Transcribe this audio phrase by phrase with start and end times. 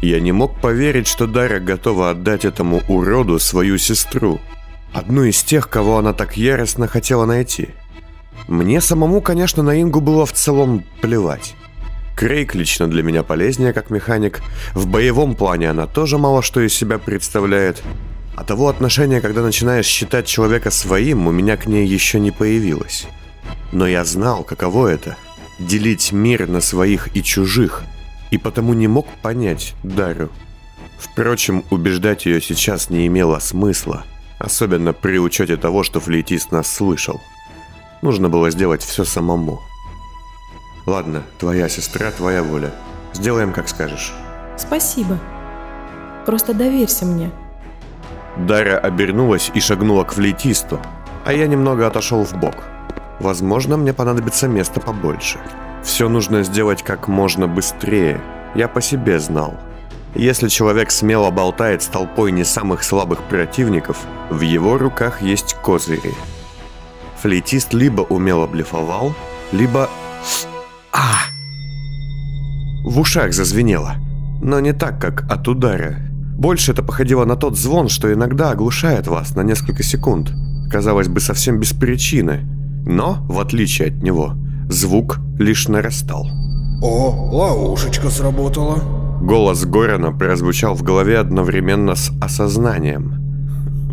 [0.00, 4.40] Я не мог поверить, что Дарья готова отдать этому уроду свою сестру.
[4.92, 7.70] Одну из тех, кого она так яростно хотела найти.
[8.48, 11.54] Мне самому, конечно, на Ингу было в целом плевать.
[12.16, 14.40] Крейг лично для меня полезнее как механик.
[14.74, 17.82] В боевом плане она тоже мало что из себя представляет.
[18.36, 23.06] А того отношения, когда начинаешь считать человека своим, у меня к ней еще не появилось.
[23.70, 25.16] Но я знал, каково это–
[25.58, 27.84] делить мир на своих и чужих,
[28.30, 30.30] и потому не мог понять Дарю.
[30.98, 34.04] Впрочем, убеждать ее сейчас не имело смысла,
[34.38, 37.20] особенно при учете того, что флейтист нас слышал.
[38.02, 39.60] Нужно было сделать все самому.
[40.86, 42.72] Ладно, твоя сестра, твоя воля.
[43.12, 44.12] Сделаем, как скажешь.
[44.56, 45.18] Спасибо.
[46.26, 47.30] Просто доверься мне.
[48.36, 50.80] Дарья обернулась и шагнула к флейтисту,
[51.24, 52.56] а я немного отошел в бок.
[53.20, 55.38] Возможно, мне понадобится место побольше.
[55.84, 58.20] Все нужно сделать как можно быстрее.
[58.54, 59.54] Я по себе знал.
[60.14, 63.98] Если человек смело болтает с толпой не самых слабых противников,
[64.30, 66.14] в его руках есть козыри.
[67.22, 69.14] Флейтист либо умело блефовал,
[69.52, 69.88] либо...
[70.92, 71.30] А!
[72.84, 73.96] В ушах зазвенело.
[74.42, 75.96] Но не так, как от удара.
[76.38, 80.32] Больше это походило на тот звон, что иногда оглушает вас на несколько секунд.
[80.70, 82.59] Казалось бы, совсем без причины.
[82.86, 84.34] Но, в отличие от него,
[84.68, 86.26] звук лишь нарастал.
[86.82, 88.78] О, ловушечка сработала.
[89.20, 93.16] Голос Горана прозвучал в голове одновременно с осознанием.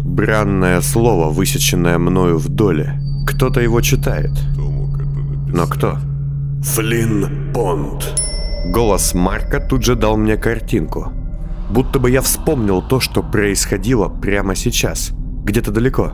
[0.06, 3.00] Бранное слово, высеченное мною в доле.
[3.28, 4.32] Кто-то его читает.
[4.56, 5.98] Но кто?
[6.64, 8.14] Флинн Понд.
[8.72, 11.12] Голос Марка тут же дал мне картинку.
[11.70, 15.12] Будто бы я вспомнил то, что происходило прямо сейчас.
[15.44, 16.14] Где-то далеко.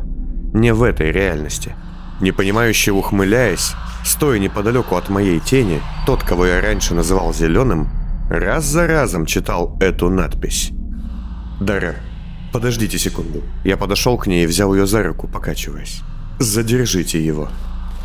[0.54, 1.76] Не в этой реальности.
[2.24, 3.74] Непонимающе ухмыляясь,
[4.06, 7.90] стоя неподалеку от моей тени, тот, кого я раньше называл зеленым,
[8.30, 10.72] раз за разом читал эту надпись.
[11.60, 11.96] «Дара,
[12.54, 13.44] подождите секунду».
[13.66, 16.00] Я подошел к ней и взял ее за руку, покачиваясь.
[16.40, 17.50] «Задержите его».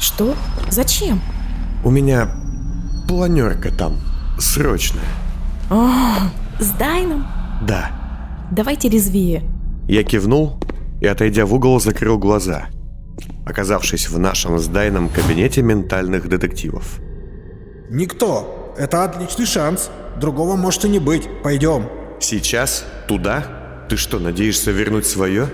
[0.01, 0.35] Что?
[0.69, 1.21] Зачем?
[1.85, 2.29] «У меня
[3.07, 4.01] планерка там,
[4.41, 5.05] срочная».
[5.71, 6.17] О,
[6.59, 7.25] с Дайном?
[7.63, 7.93] «Да».
[8.51, 9.45] Давайте резвее.
[9.87, 10.59] Я кивнул
[11.01, 12.67] и, отойдя в угол, закрыл глаза,
[13.49, 16.85] оказавшись в нашем с Дайном кабинете ментальных детективов.
[17.91, 18.75] Никто.
[18.79, 19.91] Это отличный шанс.
[20.21, 21.29] Другого может и не быть.
[21.43, 21.89] Пойдем.
[22.21, 22.85] «Сейчас?
[23.07, 23.87] Туда?
[23.89, 25.49] Ты что, надеешься вернуть свое?»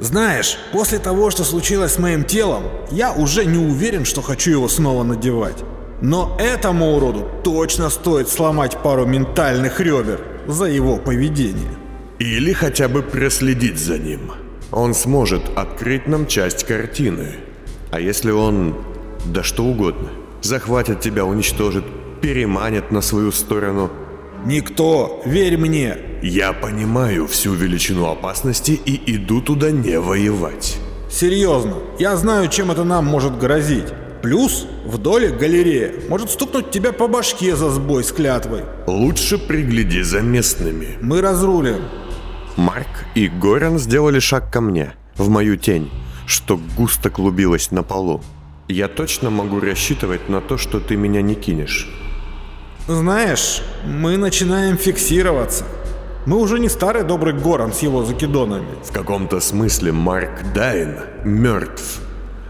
[0.00, 4.68] Знаешь, после того, что случилось с моим телом, я уже не уверен, что хочу его
[4.68, 5.58] снова надевать.
[6.00, 11.74] Но этому уроду точно стоит сломать пару ментальных ребер за его поведение.
[12.18, 14.32] Или хотя бы проследить за ним.
[14.72, 17.34] Он сможет открыть нам часть картины.
[17.90, 18.76] А если он...
[19.26, 20.10] да что угодно.
[20.42, 21.84] Захватит тебя, уничтожит,
[22.20, 23.90] переманит на свою сторону.
[24.46, 30.78] Никто, верь мне, Я понимаю всю величину опасности и иду туда не воевать.
[31.10, 33.86] Серьезно, я знаю, чем это нам может грозить.
[34.22, 38.62] Плюс в доле галерея может стукнуть тебя по башке за сбой с клятвой.
[38.86, 40.98] Лучше пригляди за местными.
[41.00, 41.82] Мы разрулим.
[42.56, 45.90] Марк и Горан сделали шаг ко мне, в мою тень,
[46.26, 48.22] что густо клубилась на полу.
[48.68, 51.88] Я точно могу рассчитывать на то, что ты меня не кинешь.
[52.86, 55.64] Знаешь, мы начинаем фиксироваться.
[56.26, 58.68] Мы уже не старый добрый Горан с его закидонами.
[58.84, 62.00] В каком-то смысле Марк Дайн мертв.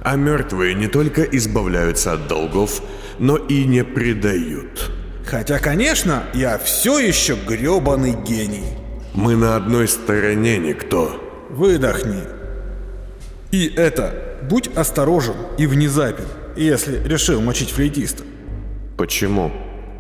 [0.03, 2.83] А мертвые не только избавляются от долгов,
[3.19, 4.91] но и не предают.
[5.27, 8.80] Хотя, конечно, я все еще гребаный гений.
[9.15, 11.21] Мы на одной стороне никто.
[11.51, 12.23] Выдохни.
[13.51, 16.27] И это, будь осторожен и внезапен,
[16.57, 18.23] если решил мочить флейтиста.
[18.97, 19.51] Почему?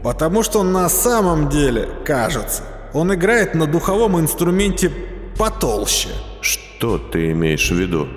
[0.04, 2.62] Потому что на самом деле, кажется,
[2.94, 4.92] он играет на духовом инструменте
[5.36, 6.10] потолще.
[6.40, 8.08] Что ты имеешь в виду?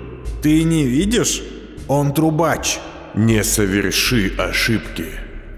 [0.42, 1.42] Ты не видишь?
[1.88, 2.78] Он трубач.
[3.14, 5.06] Не соверши ошибки.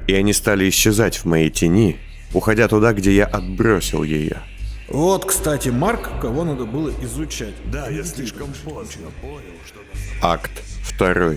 [0.07, 1.99] И они стали исчезать в моей тени,
[2.33, 4.39] уходя туда, где я отбросил ее.
[4.89, 7.55] Вот, кстати, Марк, кого надо было изучать.
[7.73, 9.81] Да, я слишком поздно понял, что...
[10.23, 10.53] Акт
[10.99, 11.35] 2.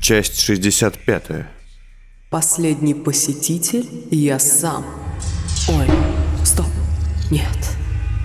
[0.00, 1.46] Часть 65.
[2.30, 4.86] Последний посетитель я сам.
[5.68, 5.86] Ой,
[6.44, 6.66] стоп.
[7.30, 7.48] Нет.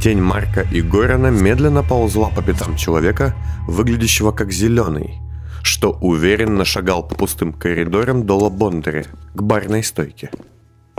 [0.02, 3.36] Тень Марка и Горана медленно ползла по пятам человека,
[3.68, 5.19] выглядящего как зеленый,
[5.63, 10.30] что уверенно шагал по пустым коридорам до Бондаря к барной стойке.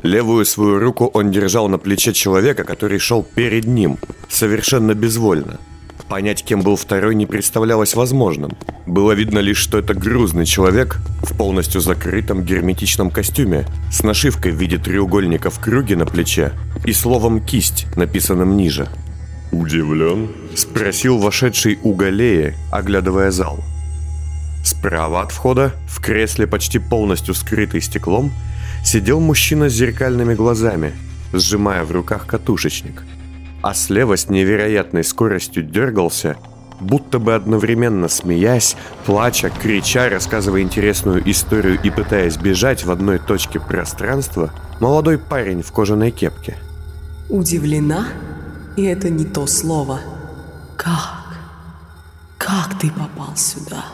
[0.02, 3.98] Левую свою руку он держал на плече человека, который шел перед ним,
[4.28, 5.58] совершенно безвольно.
[6.08, 8.52] Понять, кем был второй, не представлялось возможным.
[8.86, 14.56] Было видно лишь, что это грузный человек в полностью закрытом герметичном костюме, с нашивкой в
[14.56, 16.52] виде треугольника в круге на плече
[16.84, 18.88] и словом «кисть», написанным ниже.
[19.50, 23.58] «Удивлен?»– спросил вошедший у Галея, оглядывая зал.
[24.64, 28.32] Справа от входа, в кресле почти полностью скрытый стеклом,
[28.86, 30.94] сидел мужчина с зеркальными глазами,
[31.32, 33.02] сжимая в руках катушечник.
[33.62, 36.36] А слева с невероятной скоростью дергался–
[36.80, 43.60] будто бы одновременно смеясь, плача, крича, рассказывая интересную историю и пытаясь бежать в одной точке
[43.60, 46.56] пространства, молодой парень в кожаной кепке.
[47.28, 48.08] Удивлена?
[48.76, 50.00] И это не то слово.
[50.76, 51.24] Как?
[52.38, 53.84] Как ты попал сюда?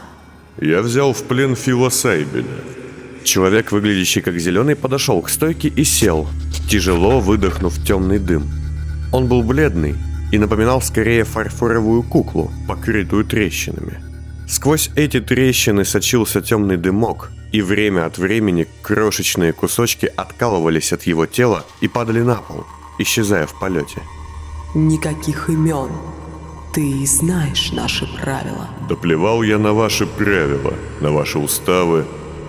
[0.60, 2.81] Я взял в плен Фила Сайбеля.
[3.24, 6.28] Человек, выглядящий как зеленый, подошел к стойке и сел,
[6.68, 8.50] тяжело выдохнув темный дым.
[9.12, 9.94] Он был бледный,
[10.32, 14.02] и напоминал скорее фарфоровую куклу, покрытую трещинами.
[14.48, 21.26] Сквозь эти трещины сочился темный дымок, и время от времени крошечные кусочки откалывались от его
[21.26, 22.64] тела и падали на пол,
[22.98, 24.02] исчезая в полете.
[24.74, 25.90] Никаких имен.
[26.74, 28.70] Ты знаешь наши правила.
[28.88, 32.06] Да плевал я на ваши правила, на ваши уставы.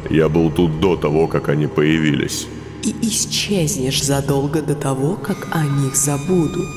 [0.09, 2.47] Я был тут до того, как они появились.
[2.83, 6.67] И исчезнешь задолго до того, как о них забудут.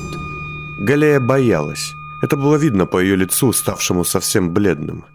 [0.79, 1.93] Галея боялась.
[2.21, 5.05] Это было видно по ее лицу, ставшему совсем бледным.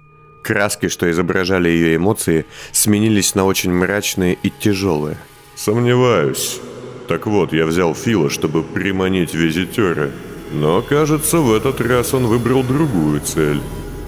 [0.43, 5.17] Краски, что изображали ее эмоции, сменились на очень мрачные и тяжелые.
[5.55, 6.61] «Сомневаюсь.
[7.09, 10.11] Так вот, я взял Фила, чтобы приманить визитера.
[10.53, 13.61] Но, кажется, в этот раз он выбрал другую цель.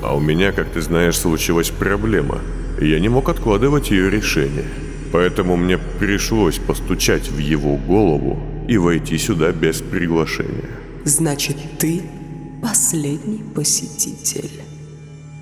[0.03, 2.41] А у меня, как ты знаешь, случилась проблема.
[2.81, 4.67] Я не мог откладывать ее решение.
[5.13, 10.71] Поэтому мне пришлось постучать в его голову и войти сюда без приглашения.
[11.05, 12.03] Значит, ты
[12.61, 14.51] последний посетитель.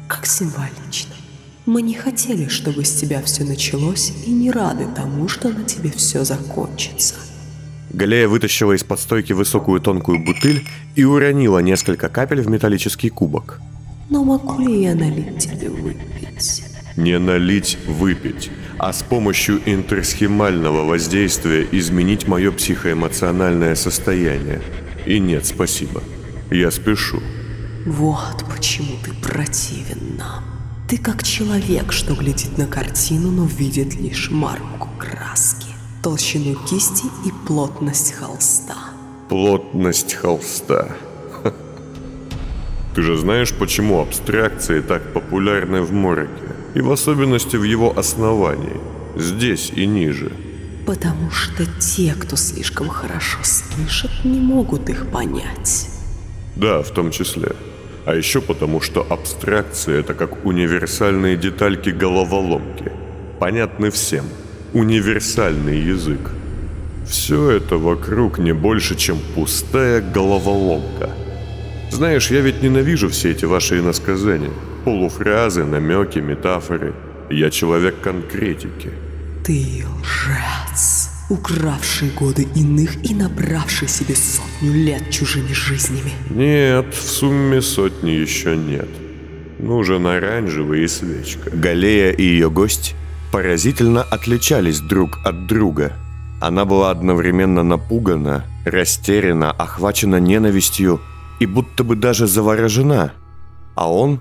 [0.08, 1.14] Как символично.
[1.64, 5.90] Мы не хотели, чтобы с тебя все началось, и не рады тому, что на тебе
[5.90, 7.14] все закончится.
[7.90, 13.60] Галея вытащила из-под стойки высокую тонкую бутыль и уронила несколько капель в металлический кубок.
[14.10, 16.64] Но могу ли я налить тебе выпить?
[16.96, 24.60] Не налить выпить, а с помощью интерсхемального воздействия изменить мое психоэмоциональное состояние–
[25.06, 26.02] и нет, спасибо.
[26.50, 27.20] Я спешу.
[27.86, 30.44] Вот почему ты противен нам.
[30.88, 35.68] Ты как человек, что глядит на картину, но видит лишь марку краски,
[36.02, 38.76] толщину кисти и плотность холста.
[39.28, 40.88] Плотность холста.
[42.94, 48.80] Ты же знаешь, почему абстракции так популярны в Мороке, и в особенности в его основании,
[49.16, 50.32] здесь и ниже–
[50.86, 55.88] Потому что те, кто слишком хорошо слышит, не могут их понять.
[56.56, 57.52] Да, в том числе.
[58.04, 62.90] А еще потому, что абстракции– это как универсальные детальки головоломки.
[63.38, 64.24] Понятны всем.
[64.72, 66.30] Универсальный язык.
[67.06, 71.10] Все это вокруг не больше, чем пустая головоломка.
[71.92, 74.50] Знаешь, я ведь ненавижу все эти ваши иносказания.
[74.84, 76.94] Полуфразы, намеки, метафоры.
[77.30, 78.90] Я человек конкретики.
[79.44, 86.12] Ты лжец, укравший годы иных и набравший себе сотню лет чужими жизнями.
[86.30, 88.88] Нет, в сумме сотни еще нет.
[89.58, 91.50] Нужен оранжевый и свечка.
[91.50, 92.96] Галея и ее гость
[93.30, 95.92] поразительно отличались друг от друга.
[96.40, 101.00] Она была одновременно напугана, растеряна, охвачена ненавистью
[101.38, 103.12] и будто бы даже заворожена.
[103.76, 104.20] А он...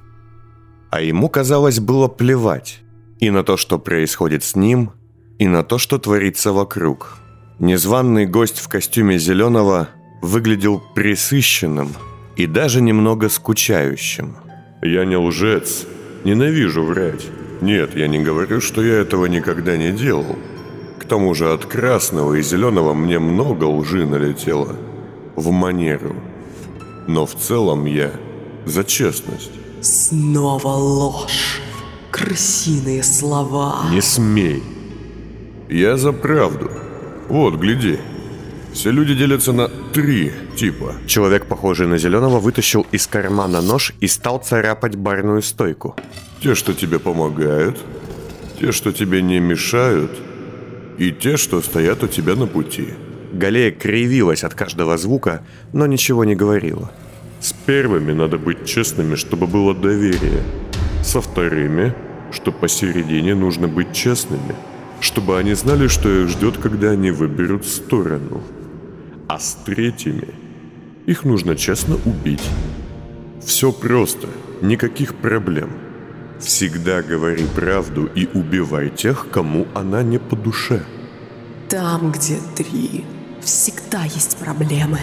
[0.91, 2.81] А ему, казалось, было плевать
[3.19, 4.91] и на то, что происходит с ним,
[5.39, 7.17] и на то, что творится вокруг.
[7.59, 9.87] Незваный гость в костюме зеленого
[10.21, 11.89] выглядел присыщенным
[12.35, 14.35] и даже немного скучающим.
[14.81, 15.85] «Я не лжец.
[16.25, 17.25] Ненавижу врать.
[17.61, 20.35] Нет, я не говорю, что я этого никогда не делал.
[20.99, 24.75] К тому же от красного и зеленого мне много лжи налетело.
[25.35, 26.15] В манеру.
[27.07, 28.11] Но в целом я
[28.65, 29.60] за честность».
[29.81, 31.61] «Снова ложь.
[32.11, 33.89] Крысиные слова».
[33.91, 34.63] «Не смей.
[35.69, 36.69] Я за правду.
[37.29, 37.99] Вот, гляди.
[38.73, 40.95] Все люди делятся на три типа.
[41.07, 45.95] Человек, похожий на зеленого, вытащил из кармана нож и стал царапать барную стойку.
[46.41, 47.77] Те, что тебе помогают,
[48.59, 50.11] те, что тебе не мешают,
[50.99, 52.89] и те, что стоят у тебя на пути.
[53.33, 55.41] Галея кривилась от каждого звука,
[55.73, 56.91] но ничего не говорила.
[57.41, 60.43] С первыми надо быть честными, чтобы было доверие.
[61.03, 61.93] Со вторыми,
[62.31, 64.55] что посередине нужно быть честными–
[65.01, 68.41] чтобы они знали, что их ждет, когда они выберут сторону.
[69.27, 70.29] А с третьими
[71.07, 72.47] их нужно честно убить.
[73.43, 74.27] Все просто,
[74.61, 75.71] никаких проблем.
[76.39, 80.83] Всегда говори правду и убивай тех, кому она не по душе.
[81.67, 83.03] Там, где три,
[83.41, 84.99] Всегда есть проблемы.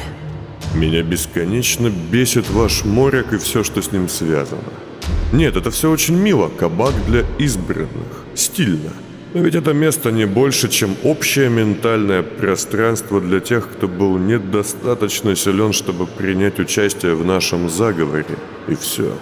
[0.74, 4.62] Меня бесконечно бесит ваш моряк и все, что с ним связано.
[5.32, 8.90] Нет, это все очень мило, кабак для избранных, стильно.
[9.34, 15.36] Но ведь это место не больше, чем общее ментальное пространство для тех, кто был недостаточно
[15.36, 18.24] силен, чтобы принять участие в нашем заговоре.
[18.68, 19.12] И все.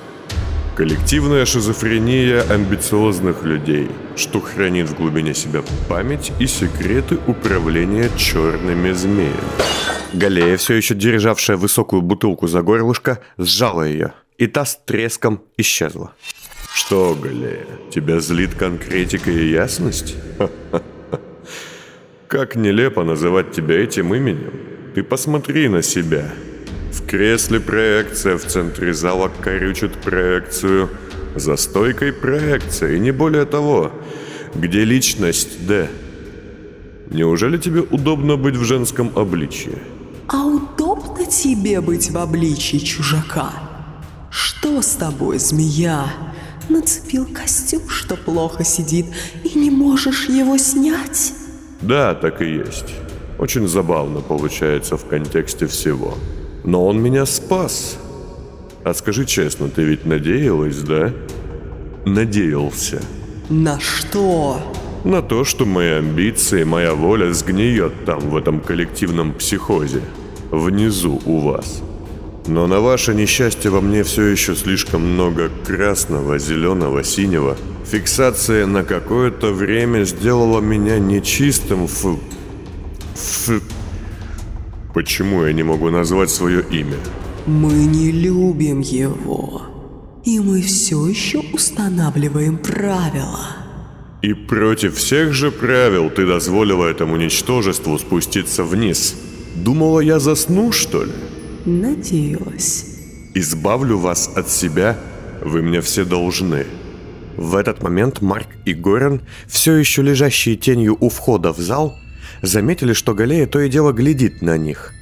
[0.77, 9.33] Коллективная шизофрения амбициозных людей, что хранит в глубине себя память и секреты управления черными змеями.
[10.13, 16.13] Галея, все еще державшая высокую бутылку за горлышко, сжала ее, и та с треском исчезла.
[16.75, 20.15] Что, Галея, тебя злит конкретика и ясность?
[22.29, 24.53] Как нелепо называть тебя этим именем.
[24.95, 26.31] Ты посмотри на себя.
[26.93, 30.91] В кресле проекция, в центре зала корючит проекцию.
[31.35, 33.93] За стойкой проекция, и не более того.
[34.55, 35.89] Где личность, Д?
[37.11, 39.79] Неужели тебе удобно быть в женском обличье?
[40.29, 43.53] А удобно тебе быть в обличии чужака?
[44.31, 46.07] Что с тобой, змея?
[46.69, 49.07] Нацепил костюм, что плохо сидит,
[49.45, 51.33] и не можешь его снять?
[51.81, 52.95] Да, так и есть.
[53.39, 56.15] Очень забавно получается в контексте всего.
[56.65, 57.97] Но он меня спас.
[58.85, 61.13] А скажи честно, ты ведь надеялась, да?
[62.05, 63.01] Надеялся.
[63.49, 64.61] На что?
[65.07, 70.01] На то, что мои амбиции, моя воля сгниет там, в этом коллективном психозе.
[70.51, 71.81] Внизу у вас.
[72.49, 77.57] Но на ваше несчастье во мне все еще слишком много красного, зеленого, синего.
[77.85, 82.19] Фиксация на какое-то время сделала меня нечистым в...
[83.15, 83.61] в...
[84.93, 86.97] Почему я не могу назвать свое имя?
[87.47, 89.63] Мы не любим его.
[90.25, 93.66] И мы все еще устанавливаем правила.
[94.23, 99.15] И против всех же правил ты дозволила этому ничтожеству спуститься вниз.
[99.55, 101.13] Думала, я засну, что ли?
[101.65, 102.87] Надеялась.
[103.35, 104.99] Избавлю вас от себя,
[105.43, 106.67] вы мне все должны.
[107.37, 111.99] В этот момент Марк и Горен, все еще лежащие тенью у входа в зал,
[112.41, 114.93] заметили, что Галея то и дело глядит на них.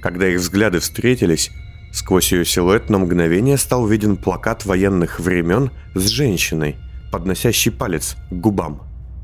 [0.00, 1.50] Когда их взгляды встретились,
[1.92, 6.76] сквозь ее силуэт на мгновение стал виден плакат военных времен с женщиной,
[7.10, 8.82] подносящей палец к губам.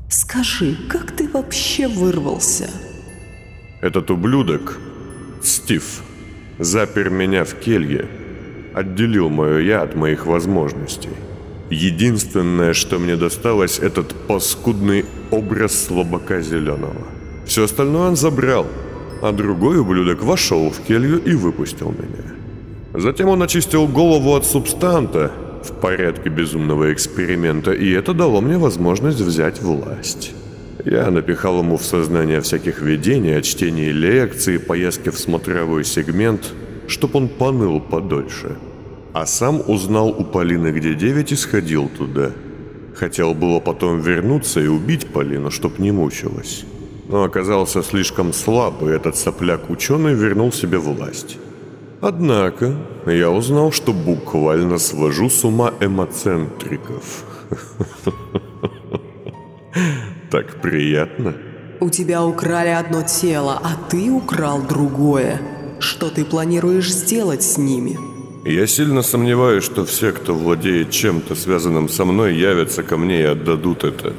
[0.09, 2.69] Скажи, как ты вообще вырвался?
[3.81, 4.79] Этот ублюдок,
[5.41, 6.01] Стив,
[6.59, 8.07] запер меня в келье,
[8.73, 11.09] отделил мое «я» от моих возможностей.
[11.69, 17.07] Единственное, что мне досталось, этот паскудный образ слабака зеленого.
[17.45, 18.67] Все остальное он забрал,
[19.21, 22.33] а другой ублюдок вошел в келью и выпустил меня.
[22.93, 25.31] Затем он очистил голову от субстанта
[25.63, 30.33] в порядке безумного эксперимента, и это дало мне возможность взять власть.
[30.85, 36.53] Я напихал ему в сознание всяких видений, от чтения лекций, поездки в смотровой сегмент,
[36.87, 38.57] чтоб он поныл подольше.
[39.13, 42.31] А сам узнал у Полины, где девять, и сходил туда.
[42.95, 46.65] Хотел было потом вернуться и убить Полину, чтоб не мучилась.
[47.07, 51.37] Но оказался слишком слаб, и этот сопляк-ученый вернул себе власть.
[52.03, 57.23] Однако, я узнал, что буквально свожу с ума эмоцентриков.
[60.29, 61.33] Так приятно.
[61.79, 65.39] У тебя украли одно тело, а ты украл другое.
[65.79, 67.97] Что ты планируешь сделать с ними?
[68.43, 73.31] Я сильно сомневаюсь, что все, кто владеет чем-то связанным со мной, явятся ко мне и
[73.31, 74.13] отдадут это.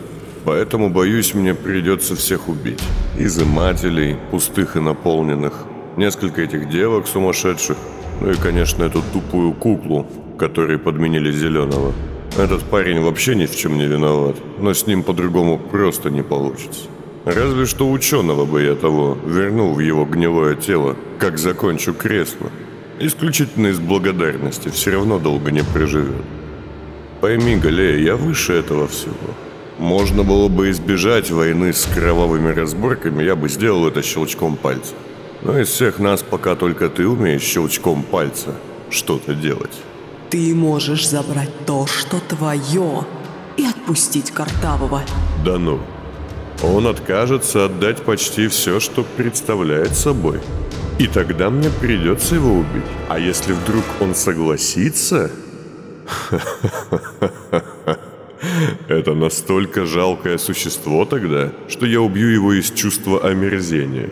[0.46, 2.82] Поэтому, боюсь, мне придется всех убить.
[3.18, 5.66] Изымателей, пустых и наполненных.
[5.96, 7.76] Несколько этих девок сумасшедших.
[8.20, 10.06] Ну и, конечно, эту тупую куклу,
[10.38, 11.92] которой подменили зеленого.
[12.36, 16.88] Этот парень вообще ни в чем не виноват, но с ним по-другому просто не получится.
[17.24, 22.50] Разве что ученого бы я того вернул в его гнилое тело, как закончу кресло.
[22.98, 26.24] Исключительно из благодарности, все равно долго не проживет.
[27.20, 29.14] Пойми, Галея, я выше этого всего.
[29.78, 34.94] Можно было бы избежать войны с кровавыми разборками, я бы сделал это щелчком пальца.
[35.44, 38.54] Но из всех нас пока только ты умеешь щелчком пальца
[38.90, 39.78] что-то делать.
[40.30, 43.04] Ты можешь забрать то, что твое,
[43.56, 45.02] и отпустить Картавого.
[45.44, 45.80] Да ну.
[46.62, 50.40] Он откажется отдать почти все, что представляет собой.
[50.98, 52.84] И тогда мне придется его убить.
[53.08, 55.30] А если вдруг он согласится...
[58.88, 64.10] Это настолько жалкое существо тогда, что я убью его из чувства омерзения.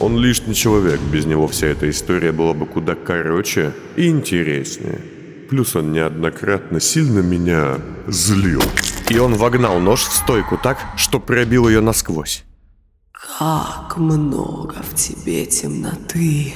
[0.00, 5.00] Он лишний человек, без него вся эта история была бы куда короче и интереснее.
[5.48, 8.62] Плюс он неоднократно сильно меня злил.
[9.08, 12.44] И он вогнал нож в стойку так, что пробил ее насквозь.
[13.12, 16.54] Как много в тебе темноты.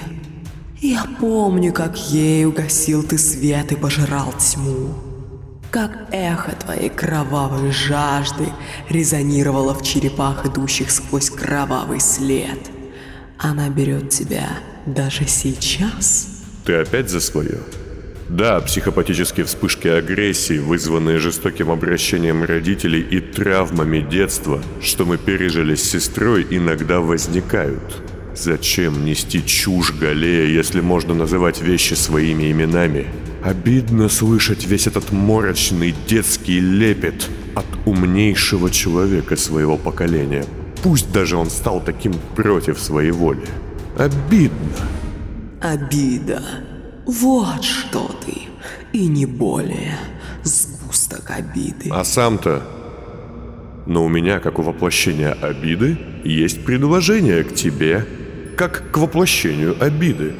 [0.80, 4.94] Я помню, как ей угасил ты свет и пожирал тьму.
[5.70, 8.48] Как эхо твоей кровавой жажды
[8.88, 12.58] резонировало в черепах, идущих сквозь кровавый след.
[13.38, 14.48] Она берет тебя
[14.84, 16.42] даже сейчас.
[16.64, 17.60] Ты опять за свое?
[18.28, 25.82] Да, психопатические вспышки агрессии, вызванные жестоким обращением родителей и травмами детства, что мы пережили с
[25.82, 28.02] сестрой, иногда возникают.
[28.34, 33.06] Зачем нести чушь Галея, если можно называть вещи своими именами?
[33.42, 40.44] Обидно слышать весь этот морочный детский лепет от умнейшего человека своего поколения.
[40.82, 43.46] Пусть даже он стал таким против своей воли.
[43.96, 44.58] Обидно.
[45.60, 46.42] Обида.
[47.06, 48.42] Вот что ты.
[48.92, 49.98] И не более.
[50.44, 51.90] Сгусток обиды.
[51.90, 52.62] А сам-то...
[53.86, 58.06] Но у меня, как у воплощения обиды, есть предложение к тебе,
[58.58, 60.34] как к воплощению обиды,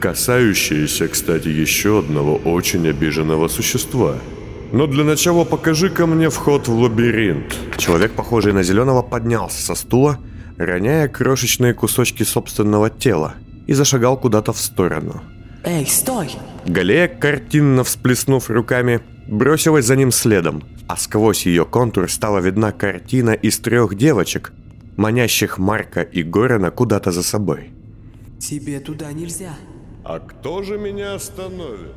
[0.00, 4.16] касающееся, кстати, еще одного очень обиженного существа.
[4.74, 7.56] Но для начала покажи-ка мне вход в лабиринт.
[7.78, 10.18] Человек, похожий на зеленого, поднялся со стула,
[10.58, 13.34] роняя крошечные кусочки собственного тела,
[13.66, 15.22] и зашагал куда-то в сторону–
[15.64, 16.30] «Эй, стой!»
[16.66, 23.30] Галея, картинно всплеснув руками, бросилась за ним следом, а сквозь ее контур стала видна картина
[23.30, 24.52] из трех девочек,
[24.96, 27.70] манящих Марка и Горена куда-то за собой.
[28.38, 29.54] «Тебе туда нельзя!»
[30.04, 31.94] «А кто же меня остановит?»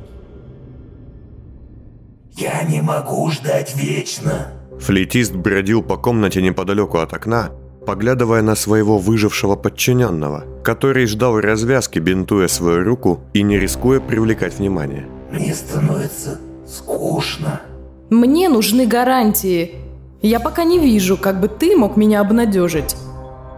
[2.38, 7.50] «Я не могу ждать вечно!» Флейтист бродил по комнате неподалеку от окна,
[7.84, 14.54] поглядывая на своего выжившего подчиненного, который ждал развязки, бинтуя свою руку и не рискуя привлекать
[14.54, 15.08] внимание.
[15.32, 17.60] «Мне становится скучно».
[18.08, 19.74] Мне нужны гарантии.
[20.22, 22.94] Я пока не вижу, как бы ты мог меня обнадежить.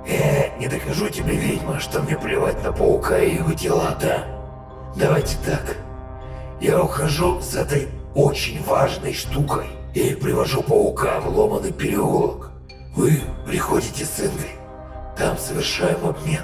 [0.09, 4.25] Э, не докажу тебе, ведьма, что мне плевать на паука и его дела, да?
[4.97, 5.77] Давайте так.
[6.63, 12.51] Я ухожу с этой очень важной штукой и привожу паука в ломаный переулок.
[12.95, 14.51] Вы приходите с Ингой.
[15.17, 16.43] Там совершаем обмен.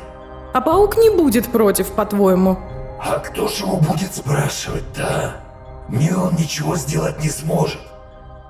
[0.52, 2.58] А паук не будет против, по-твоему?
[3.00, 5.36] А кто же его будет спрашивать, да?
[5.88, 7.80] Мне он ничего сделать не сможет.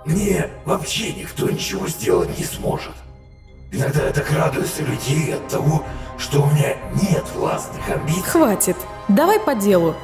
[0.04, 2.92] Мне вообще никто ничего сделать не сможет.
[3.72, 5.82] Иногда я так радуюсь людей от того,
[6.16, 8.22] что у меня нет властных амбиций.
[8.22, 8.76] Хватит.
[9.08, 9.94] Давай по делу.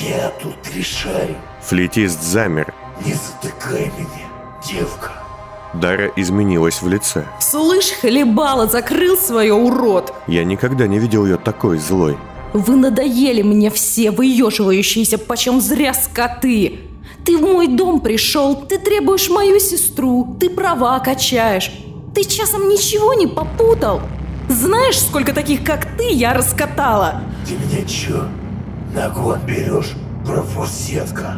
[0.00, 1.36] Я тут решаю.
[1.62, 2.74] Флетист замер.
[3.04, 4.28] Не затыкай меня,
[4.66, 5.12] девка.
[5.74, 7.24] Дара изменилась в лице.
[7.38, 10.12] Слышь, хлебала, закрыл свое, урод!
[10.26, 12.16] Я никогда не видел ее такой злой.
[12.52, 16.80] Вы надоели мне все, выеживающиеся, почем зря скоты!
[17.24, 21.70] Ты в мой дом пришел, ты требуешь мою сестру, ты права качаешь.
[22.14, 24.00] Ты часом ничего не попутал?
[24.48, 27.22] Знаешь, сколько таких, как ты, я раскатала?
[27.46, 28.24] Ты меня чё,
[28.92, 29.92] на гон берешь,
[30.26, 31.36] профурсетка?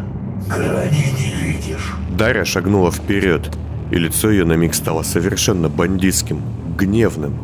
[0.57, 1.95] Грани не видишь.
[2.17, 3.51] Дарья шагнула вперед
[3.93, 6.41] и лицо ее на миг стало совершенно бандитским,
[6.79, 7.39] гневным.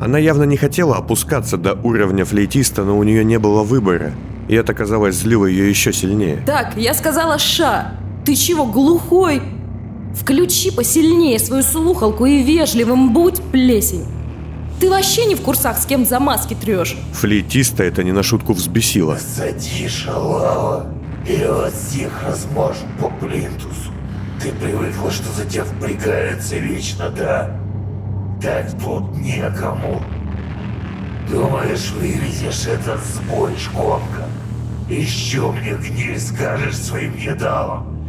[0.00, 4.12] Она явно не хотела опускаться до уровня флейтиста, но у нее не было выбора,
[4.48, 6.42] и это, казалось, злило ее еще сильнее.
[6.46, 7.94] Так, я сказала «ша».
[8.26, 9.40] Ты чего, глухой?
[10.14, 14.04] Включи посильнее свою слухалку и вежливым будь, плесень.
[14.78, 16.96] Ты вообще не в курсах, с кем за маски трешь?
[17.14, 19.18] Флейтиста это не на шутку взбесило.
[19.18, 20.86] Сади, шалава,
[21.30, 23.92] и вас всех размажу по плинтусу.
[24.42, 27.50] Ты привыкла, что за тебя впрягается вечно, да?
[28.42, 30.02] Так тут некому.
[31.30, 34.26] Думаешь, вывезешь этот сбой, шконка?
[34.88, 37.99] Еще мне гниль скажешь своим едалом.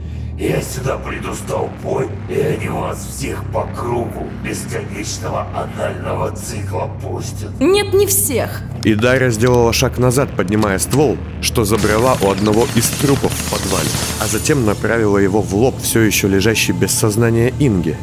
[0.41, 7.51] Я сюда приду с толпой, и они вас всех по кругу бесконечного анального цикла пустят.
[7.59, 8.63] Нет, не всех.
[8.83, 13.87] И Дарья сделала шаг назад, поднимая ствол, что забрала у одного из трупов в подвале,
[14.19, 17.95] а затем направила его в лоб все еще лежащий без сознания Инги.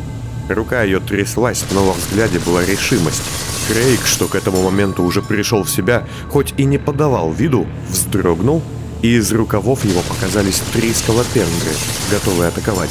[0.49, 3.25] Рука ее тряслась, но во взгляде была решимость.
[3.67, 8.63] Крейг, что к этому моменту уже пришел в себя, хоть и не подавал виду, вздрогнул
[9.03, 11.73] и из рукавов его показались три скалопендры,
[12.11, 12.91] готовые атаковать.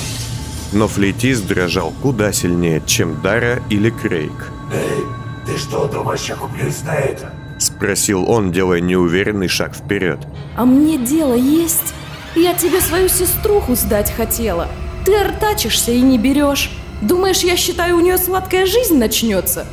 [0.72, 4.52] Но флейтист дрожал куда сильнее, чем Дара или Крейг.
[4.74, 5.04] «Эй,
[5.46, 10.20] ты что, думаешь, я куплюсь на это?» Спросил он, делая неуверенный шаг вперед.
[10.56, 11.93] «А мне дело есть?
[12.36, 14.67] Я тебе свою сеструху сдать хотела.
[15.06, 16.72] Ты артачишься и не берешь.
[17.02, 19.65] Думаешь, я считаю, у нее сладкая жизнь начнется?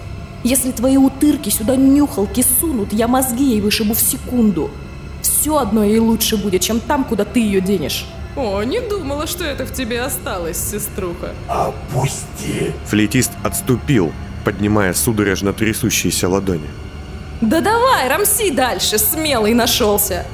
[0.45, 4.71] Если твои утырки сюда нюхалки сунут, я мозги ей вышибу в секунду
[5.45, 8.07] все одно ей лучше будет, чем там, куда ты ее денешь.
[8.35, 11.35] О, не думала, что это в тебе осталось, сеструха.
[11.49, 12.73] Опусти.
[12.87, 14.11] Флейтист отступил,
[14.43, 16.67] поднимая судорожно трясущиеся ладони.
[17.43, 20.25] Да давай, рамси дальше, смелый нашелся.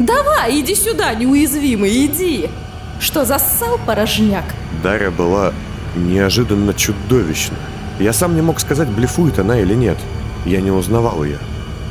[0.00, 2.50] Давай, иди сюда, неуязвимый, иди.
[2.98, 4.46] Что, зассал порожняк?
[4.82, 5.52] Дарья была
[5.94, 7.56] неожиданно чудовищна.
[8.00, 9.98] Я сам не мог сказать, блефует она или нет.
[10.44, 11.38] Я не узнавал ее.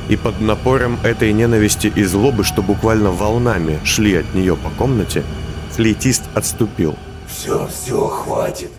[0.10, 5.24] И под напором этой ненависти и злобы, что буквально волнами шли от нее по комнате,
[5.72, 6.95] флейтист отступил.
[7.28, 8.72] Все, все, хватит.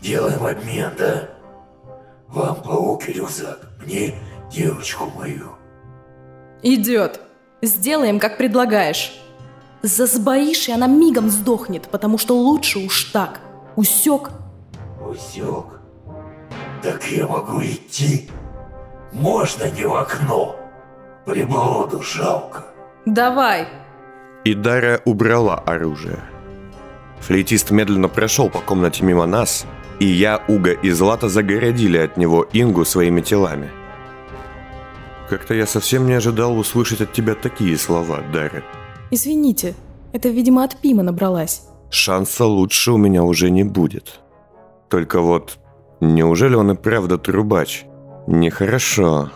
[0.00, 1.28] Делаем обмен, да?
[2.28, 4.14] Вам паук и рюкзак, мне
[4.52, 5.50] девочку мою.
[6.62, 7.20] Идет.
[7.60, 9.12] Сделаем, как предлагаешь.
[9.82, 13.40] Засбоишь, и она мигом сдохнет, потому что лучше уж так.
[13.74, 14.30] Усек?
[15.04, 15.80] Усек.
[16.82, 18.30] Так я могу идти?
[19.12, 20.56] Можно не в окно.
[21.26, 22.64] Приблуду жалко.
[23.06, 23.68] Давай.
[24.44, 26.18] И Дарья убрала оружие.
[27.20, 29.66] Флейтист медленно прошел по комнате мимо нас,
[30.00, 33.70] и я, Уга и Злата загородили от него Ингу своими телами.
[35.28, 38.64] Как-то я совсем не ожидал услышать от тебя такие слова, Дарья.
[39.10, 39.74] Извините,
[40.12, 41.62] это, видимо, от Пима набралась.
[41.90, 44.20] Шанса лучше у меня уже не будет.
[44.88, 45.58] Только вот,
[46.00, 47.84] неужели он и правда трубач?
[48.26, 49.30] Нехорошо.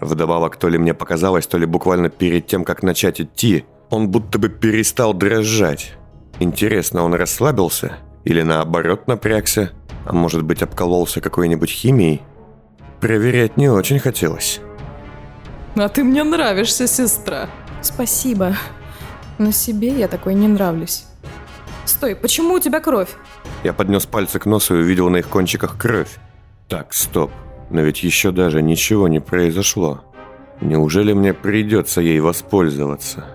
[0.00, 4.38] Вдобавок, то ли мне показалось, то ли буквально перед тем, как начать идти, он будто
[4.38, 5.94] бы перестал дрожать.
[6.38, 7.96] Интересно, он расслабился?
[8.24, 9.72] Или наоборот напрягся?
[10.04, 12.22] А может быть, обкололся какой-нибудь химией?
[13.00, 14.60] Проверять не очень хотелось.
[15.76, 17.48] А ты мне нравишься, сестра.
[17.80, 18.56] Спасибо.
[19.38, 21.04] Но себе я такой не нравлюсь.
[21.84, 23.10] Стой, почему у тебя кровь?
[23.64, 26.18] Я поднес пальцы к носу и увидел на их кончиках кровь.
[26.68, 27.30] Так, стоп.
[27.70, 30.02] Но ведь еще даже ничего не произошло.
[30.60, 33.26] Неужели мне придется ей воспользоваться?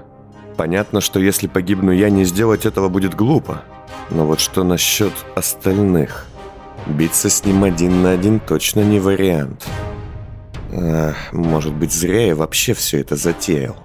[0.57, 3.63] Понятно, что если погибну я, не сделать этого будет глупо.
[4.09, 6.27] Но вот что насчет остальных?
[6.87, 9.65] Биться с ним один на один точно не вариант.
[10.75, 13.77] Ах, может быть, зря я вообще все это затеял.